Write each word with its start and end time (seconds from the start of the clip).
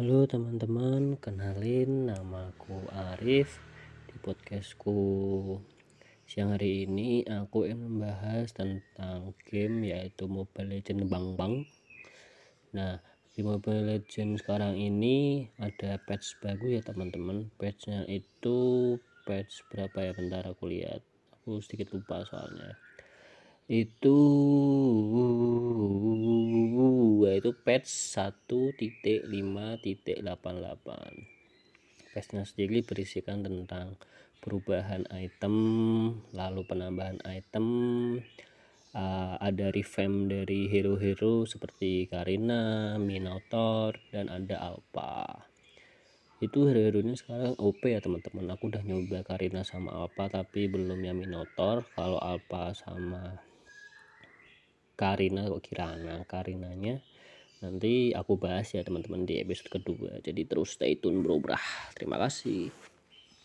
Halo 0.00 0.24
teman-teman, 0.24 1.20
kenalin 1.20 2.08
namaku 2.08 2.88
Arif 2.88 3.60
di 4.08 4.16
podcastku 4.16 4.96
siang 6.24 6.56
hari 6.56 6.88
ini 6.88 7.20
aku 7.28 7.68
ingin 7.68 7.84
membahas 7.84 8.48
tentang 8.56 9.36
game 9.44 9.84
yaitu 9.84 10.24
Mobile 10.24 10.72
Legends 10.72 11.04
Bang 11.04 11.36
Bang. 11.36 11.68
Nah, 12.72 12.96
di 13.36 13.44
Mobile 13.44 13.84
Legends 13.84 14.40
sekarang 14.40 14.80
ini 14.80 15.44
ada 15.60 16.00
patch 16.00 16.40
baru 16.40 16.80
ya 16.80 16.80
teman-teman. 16.80 17.52
Patchnya 17.60 18.08
itu 18.08 18.96
patch 19.28 19.68
berapa 19.68 20.00
ya? 20.00 20.16
Bentar 20.16 20.48
aku 20.48 20.64
lihat. 20.64 21.04
Aku 21.36 21.60
sedikit 21.60 21.92
lupa 21.92 22.24
soalnya. 22.24 22.72
Itu 23.68 24.16
yaitu 27.40 27.56
patch 27.56 27.88
1.5.88 28.52 30.20
patchnya 32.12 32.44
sendiri 32.44 32.84
berisikan 32.84 33.40
tentang 33.40 33.96
perubahan 34.44 35.08
item 35.08 35.56
lalu 36.36 36.60
penambahan 36.68 37.16
item 37.24 37.64
uh, 38.92 39.40
ada 39.40 39.72
revamp 39.72 40.28
dari 40.28 40.68
hero-hero 40.68 41.48
seperti 41.48 42.12
Karina, 42.12 43.00
Minotaur 43.00 43.96
dan 44.12 44.28
ada 44.28 44.60
Alpha. 44.60 45.48
Itu 46.44 46.68
hero-heronya 46.68 47.16
sekarang 47.16 47.56
OP 47.56 47.88
ya 47.88 48.04
teman-teman. 48.04 48.52
Aku 48.52 48.68
udah 48.68 48.84
nyoba 48.84 49.24
Karina 49.24 49.64
sama 49.64 49.96
Alpha 49.96 50.28
tapi 50.28 50.68
belum 50.68 51.00
yang 51.00 51.16
Minotaur. 51.16 51.88
Kalau 51.96 52.20
Alpha 52.20 52.76
sama 52.76 53.40
Karina 55.00 55.48
kok 55.48 55.64
Kirana 55.64 56.28
Karinanya 56.28 57.00
nanti 57.60 58.16
aku 58.16 58.40
bahas 58.40 58.72
ya 58.72 58.80
teman-teman 58.80 59.28
di 59.28 59.40
episode 59.40 59.68
kedua. 59.68 60.18
Jadi 60.24 60.48
terus 60.48 60.76
stay 60.76 60.96
tune 60.96 61.20
bro 61.20 61.36
brah. 61.38 61.92
Terima 61.92 62.16
kasih 62.16 62.89